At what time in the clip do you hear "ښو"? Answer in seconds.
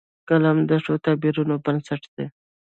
0.83-0.93